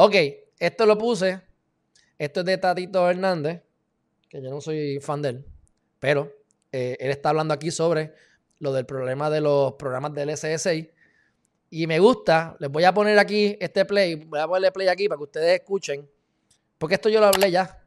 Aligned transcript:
Ok, 0.00 0.14
esto 0.60 0.86
lo 0.86 0.96
puse. 0.96 1.40
Esto 2.16 2.40
es 2.40 2.46
de 2.46 2.56
Tatito 2.56 3.10
Hernández, 3.10 3.62
que 4.28 4.40
yo 4.40 4.48
no 4.48 4.60
soy 4.60 5.00
fan 5.00 5.20
de 5.20 5.30
él, 5.30 5.44
pero 5.98 6.32
eh, 6.70 6.96
él 7.00 7.10
está 7.10 7.30
hablando 7.30 7.52
aquí 7.52 7.72
sobre 7.72 8.14
lo 8.60 8.72
del 8.72 8.86
problema 8.86 9.28
de 9.28 9.40
los 9.40 9.72
programas 9.72 10.14
del 10.14 10.36
SSI. 10.36 10.88
Y 11.70 11.88
me 11.88 11.98
gusta, 11.98 12.56
les 12.60 12.70
voy 12.70 12.84
a 12.84 12.94
poner 12.94 13.18
aquí 13.18 13.56
este 13.58 13.84
play, 13.84 14.14
voy 14.14 14.38
a 14.38 14.46
ponerle 14.46 14.70
play 14.70 14.86
aquí 14.86 15.08
para 15.08 15.18
que 15.18 15.24
ustedes 15.24 15.60
escuchen, 15.60 16.08
porque 16.78 16.94
esto 16.94 17.08
yo 17.08 17.18
lo 17.18 17.26
hablé 17.26 17.50
ya 17.50 17.84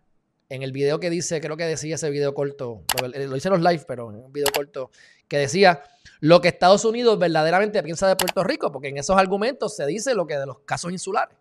en 0.50 0.64
el 0.64 0.73
video 0.73 1.00
que 1.00 1.09
dice, 1.09 1.39
creo 1.39 1.55
que 1.55 1.64
decía 1.64 1.96
ese 1.96 2.09
video 2.09 2.34
corto, 2.34 2.84
lo, 3.02 3.38
hice 3.38 3.48
en 3.48 3.54
los 3.54 3.62
live, 3.62 3.86
pero 3.88 4.09
en 4.09 4.18
un 4.18 4.34
video 4.34 4.52
corto, 4.54 4.91
que 5.30 5.38
decía 5.38 5.82
lo 6.20 6.41
que 6.41 6.50
Estados 6.50 6.84
Unidos 6.84 7.18
verdaderamente 7.18 7.82
piensa 7.82 8.09
de 8.09 8.18
Puerto 8.18 8.43
Rico, 8.43 8.70
porque 8.70 8.89
en 8.89 8.98
esos 8.98 9.16
argumentos 9.18 9.78
se 9.78 9.86
dice 9.86 10.14
lo 10.14 10.28
que 10.28 10.36
de 10.36 10.46
los 10.46 10.59
casos 10.59 10.91
insulares, 10.91 11.38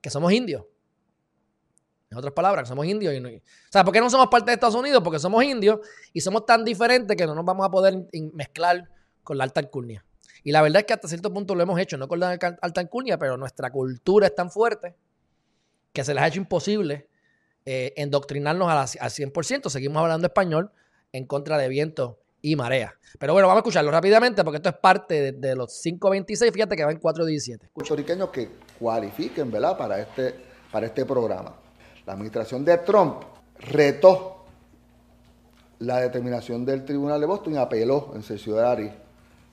que 0.00 0.10
somos 0.10 0.32
indios. 0.32 0.64
En 2.10 2.18
otras 2.18 2.34
palabras, 2.34 2.64
que 2.64 2.68
somos 2.68 2.86
indios. 2.86 3.14
Y 3.14 3.18
o 3.18 3.40
sea, 3.70 3.84
¿por 3.84 3.92
qué 3.92 4.00
no 4.00 4.10
somos 4.10 4.28
parte 4.28 4.50
de 4.50 4.54
Estados 4.54 4.74
Unidos? 4.74 5.00
Porque 5.02 5.18
somos 5.18 5.44
indios 5.44 5.80
y 6.12 6.20
somos 6.20 6.44
tan 6.44 6.64
diferentes 6.64 7.16
que 7.16 7.26
no 7.26 7.34
nos 7.34 7.44
vamos 7.44 7.66
a 7.66 7.70
poder 7.70 8.06
mezclar 8.32 8.90
con 9.22 9.38
la 9.38 9.44
alta 9.44 9.60
alcurnia. 9.60 10.04
Y 10.42 10.52
la 10.52 10.62
verdad 10.62 10.80
es 10.80 10.86
que 10.86 10.94
hasta 10.94 11.06
cierto 11.06 11.32
punto 11.32 11.54
lo 11.54 11.62
hemos 11.62 11.78
hecho, 11.78 11.96
no 11.98 12.08
con 12.08 12.18
la 12.18 12.30
alta 12.30 12.80
alcurnia, 12.80 13.18
pero 13.18 13.36
nuestra 13.36 13.70
cultura 13.70 14.26
es 14.26 14.34
tan 14.34 14.50
fuerte 14.50 14.96
que 15.92 16.04
se 16.04 16.14
les 16.14 16.22
ha 16.22 16.28
hecho 16.28 16.38
imposible 16.38 17.08
eh, 17.64 17.92
endoctrinarnos 17.96 18.68
al 18.70 19.10
100%. 19.10 19.68
Seguimos 19.68 20.00
hablando 20.00 20.26
español 20.26 20.72
en 21.12 21.26
contra 21.26 21.58
de 21.58 21.68
viento 21.68 22.19
y 22.42 22.56
marea. 22.56 22.94
Pero 23.18 23.32
bueno, 23.32 23.48
vamos 23.48 23.58
a 23.58 23.62
escucharlo 23.62 23.90
rápidamente 23.90 24.44
porque 24.44 24.56
esto 24.58 24.68
es 24.68 24.76
parte 24.76 25.32
de, 25.32 25.56
los 25.56 25.84
5.26. 25.84 26.52
Fíjate 26.52 26.76
que 26.76 26.84
va 26.84 26.92
en 26.92 27.00
4.17. 27.00 27.70
Puertorriqueños 27.72 28.30
que 28.30 28.48
cualifiquen, 28.78 29.50
¿verdad? 29.50 29.76
Para 29.76 30.00
este, 30.00 30.34
para 30.70 30.86
este 30.86 31.04
programa. 31.04 31.54
La 32.06 32.12
administración 32.14 32.64
de 32.64 32.78
Trump 32.78 33.22
retó 33.58 34.44
la 35.80 36.00
determinación 36.00 36.64
del 36.64 36.84
Tribunal 36.84 37.20
de 37.20 37.26
Boston 37.26 37.54
y 37.54 37.56
apeló 37.56 38.12
en 38.14 38.22
sesión 38.22 38.58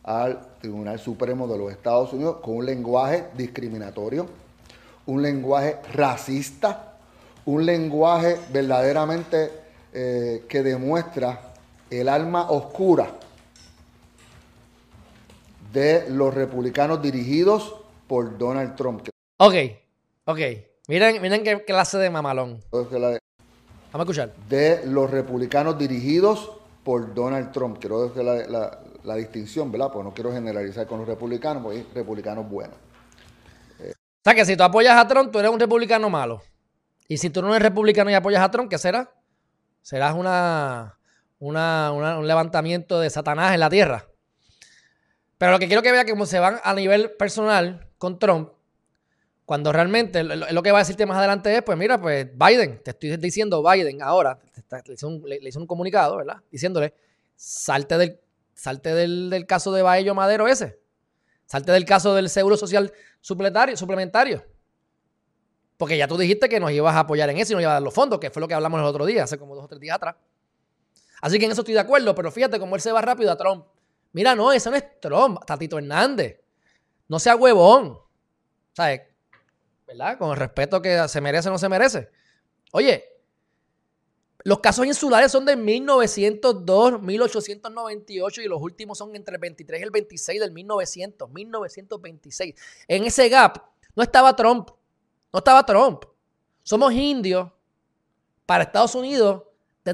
al 0.04 0.40
Tribunal 0.60 1.00
Supremo 1.00 1.48
de 1.48 1.58
los 1.58 1.72
Estados 1.72 2.14
Unidos 2.14 2.38
con 2.42 2.58
un 2.58 2.66
lenguaje 2.66 3.28
discriminatorio, 3.36 4.28
un 5.06 5.22
lenguaje 5.22 5.78
racista, 5.94 6.98
un 7.46 7.66
lenguaje 7.66 8.38
verdaderamente 8.52 9.52
eh, 9.94 10.46
que 10.48 10.64
demuestra 10.64 11.47
el 11.90 12.10
alma 12.10 12.50
oscura 12.50 13.12
de 15.72 16.10
los 16.10 16.34
republicanos 16.34 17.02
dirigidos 17.02 17.76
por 18.08 18.38
Donald 18.38 18.76
Trump. 18.76 19.08
Ok, 19.38 19.54
ok. 20.26 20.40
Miren, 20.88 21.22
miren 21.22 21.44
qué 21.44 21.64
clase 21.66 21.98
de 21.98 22.10
mamalón. 22.10 22.62
Vamos 22.72 23.20
a 23.94 24.00
escuchar. 24.00 24.34
De 24.48 24.86
los 24.86 25.10
republicanos 25.12 25.78
dirigidos 25.78 26.52
por 26.84 27.14
Donald 27.14 27.52
Trump. 27.52 27.78
Quiero 27.80 28.08
decir 28.08 28.24
la, 28.24 28.80
la, 29.04 29.16
distinción, 29.16 29.72
¿verdad? 29.72 29.92
Pues 29.92 30.06
no 30.06 30.14
quiero 30.14 30.32
generalizar 30.32 30.88
con 30.88 31.00
los 31.00 31.08
republicanos, 31.08 31.64
porque 31.64 31.80
hay 31.80 31.88
republicanos 31.94 32.50
buenos. 32.50 32.78
o 33.80 34.24
sea 34.24 34.34
que 34.34 34.46
si 34.46 34.56
tú 34.56 34.64
apoyas 34.64 34.98
a 34.98 35.08
Trump, 35.08 35.32
tú 35.32 35.40
eres 35.40 35.52
un 35.52 35.60
republicano 35.60 36.10
malo. 36.10 36.42
Y 37.08 37.18
si 37.18 37.30
tú 37.30 37.42
no 37.42 37.50
eres 37.50 37.62
republicano 37.62 38.10
y 38.10 38.14
apoyas 38.14 38.42
a 38.42 38.52
Trump, 38.52 38.70
¿qué 38.70 38.78
será? 38.78 39.12
Serás 39.82 40.16
una, 40.16 40.97
una, 41.40 41.92
un 41.92 42.28
levantamiento 42.28 43.00
de 43.00 43.10
Satanás 43.10 43.54
en 43.54 43.60
la 43.60 43.70
tierra. 43.70 44.06
Pero 45.38 45.52
lo 45.52 45.60
que 45.60 45.68
quiero 45.68 45.82
que 45.82 45.92
vea 45.92 46.06
que 46.06 46.12
como 46.12 46.26
se 46.26 46.40
van 46.40 46.60
a 46.64 46.74
nivel 46.74 47.12
personal 47.12 47.88
con 47.98 48.18
Trump, 48.18 48.50
cuando 49.46 49.72
realmente 49.72 50.24
lo, 50.24 50.62
que 50.62 50.72
va 50.72 50.80
a 50.80 50.82
decirte 50.82 51.06
más 51.06 51.18
adelante 51.18 51.56
es, 51.56 51.64
pues 51.64 51.78
mira, 51.78 52.02
pues 52.02 52.28
Biden, 52.38 52.82
te 52.84 52.92
estoy 52.92 53.16
diciendo 53.16 53.64
Biden 53.64 54.02
ahora, 54.02 54.38
le 54.86 54.94
hizo, 54.94 55.08
un, 55.08 55.68
comunicado, 55.68 56.18
¿verdad? 56.18 56.42
Diciéndole, 56.52 56.94
salte 57.36 57.98
del, 57.98 58.20
salte 58.54 58.94
del, 58.94 59.46
caso 59.48 59.72
de 59.72 59.84
Baello 59.84 60.14
Madero 60.14 60.50
ese, 60.50 60.82
salte 61.46 61.72
del 61.72 61.86
caso 61.86 62.14
del 62.14 62.30
seguro 62.30 62.58
social 62.58 62.92
suplementario, 63.22 63.78
suplementario. 63.78 64.44
Porque 65.78 65.98
ya 65.98 66.10
tú 66.10 66.18
dijiste 66.18 66.50
que 66.50 66.60
nos 66.60 66.72
ibas 66.72 66.96
a 66.96 67.00
apoyar 67.00 67.30
en 67.30 67.38
eso 67.38 67.54
y 67.54 67.56
nos 67.56 67.62
ibas 67.62 67.72
a 67.72 67.76
dar 67.76 67.84
los 67.84 67.94
fondos, 67.94 68.20
que 68.20 68.30
fue 68.30 68.42
lo 68.42 68.50
que 68.50 68.54
hablamos 68.54 68.82
el 68.82 68.86
otro 68.86 69.06
día, 69.06 69.24
hace 69.24 69.38
como 69.38 69.56
dos 69.56 69.64
o 69.64 69.68
tres 69.70 69.80
días 69.80 69.96
atrás. 69.96 70.16
Así 71.22 71.40
que 71.40 71.46
en 71.46 71.52
eso 71.52 71.62
estoy 71.62 71.74
de 71.74 71.80
acuerdo, 71.80 72.14
pero 72.14 72.32
fíjate 72.32 72.60
cómo 72.60 72.76
él 72.76 72.82
se 72.82 72.92
va 72.92 73.02
rápido 73.02 73.32
a 73.32 73.38
Trump. 73.38 73.66
Mira, 74.14 74.36
no, 74.36 74.52
eso 74.52 74.70
no 74.70 74.78
es 74.78 75.00
Trump, 75.00 75.44
Tatito 75.46 75.78
Hernández. 75.78 76.40
No 77.08 77.20
sea 77.20 77.36
huevón. 77.36 78.00
¿Sabes? 78.74 79.02
¿verdad? 79.88 80.18
Con 80.18 80.32
el 80.32 80.36
respeto 80.36 80.82
que 80.82 81.08
se 81.08 81.22
merece 81.22 81.48
o 81.48 81.52
no 81.54 81.58
se 81.58 81.70
merece. 81.70 82.10
Oye, 82.74 83.06
los 84.44 84.60
casos 84.60 84.86
insulares 84.86 85.32
son 85.32 85.46
de 85.46 85.56
1902, 85.56 87.02
1898 87.02 88.42
y 88.42 88.48
los 88.48 88.62
últimos 88.62 88.98
son 88.98 89.16
entre 89.16 89.36
el 89.36 89.42
23 89.42 89.80
y 89.80 89.84
el 89.84 89.92
26 89.92 90.42
del 90.42 90.52
1900, 90.52 91.30
1926. 91.30 92.56
En 92.88 93.06
ese 93.06 93.30
gap 93.30 93.58
no 93.96 94.04
estaba 94.04 94.36
Trump, 94.36 94.70
no 95.32 95.40
estaba 95.40 95.66
Trump. 95.66 96.04
Somos 96.64 96.92
indios 96.94 97.50
para 98.46 98.66
Estados 98.66 98.94
Unidos 98.94 99.44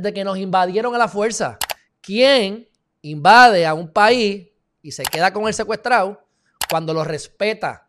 desde 0.02 0.14
que 0.14 0.24
nos 0.24 0.38
invadieron 0.38 0.96
a 0.96 0.98
la 0.98 1.08
fuerza. 1.08 1.58
¿Quién 2.02 2.68
invade 3.02 3.66
a 3.66 3.74
un 3.74 3.92
país 3.92 4.50
y 4.82 4.92
se 4.92 5.04
queda 5.04 5.32
con 5.32 5.48
el 5.48 5.54
secuestrado 5.54 6.26
cuando 6.70 6.94
lo 6.94 7.04
respeta? 7.04 7.88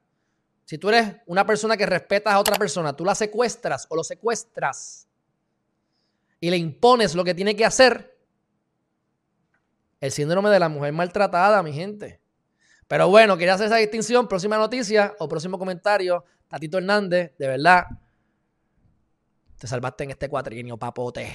Si 0.65 0.77
tú 0.77 0.91
eres 0.91 1.17
una 1.27 1.47
persona 1.47 1.77
que 1.77 1.87
respetas 1.87 2.35
a 2.35 2.39
otra 2.39 2.57
persona, 2.57 2.95
tú 2.95 3.05
la 3.05 3.15
secuestras 3.15 3.87
o 3.89 3.97
lo 3.97 4.05
secuestras 4.05 5.09
y 6.41 6.51
le 6.51 6.57
impones 6.57 7.15
lo 7.15 7.25
que 7.25 7.35
tiene 7.35 7.57
que 7.57 7.65
hacer, 7.65 8.19
el 10.01 10.13
síndrome 10.13 10.51
de 10.51 10.59
la 10.59 10.69
mujer 10.69 10.93
maltratada, 10.93 11.63
mi 11.63 11.73
gente. 11.73 12.21
Pero 12.87 13.09
bueno, 13.09 13.39
quería 13.39 13.55
hacer 13.55 13.67
esa 13.69 13.77
distinción. 13.77 14.29
Próxima 14.29 14.59
noticia 14.59 15.15
o 15.19 15.27
próximo 15.27 15.59
comentario. 15.59 16.25
Tatito 16.49 16.77
Hernández, 16.77 17.33
de 17.39 17.49
verdad, 17.49 17.87
te 19.59 19.67
salvaste 19.67 20.05
en 20.05 20.11
este 20.11 20.29
cuatrienio, 20.29 20.77
papote. 20.77 21.33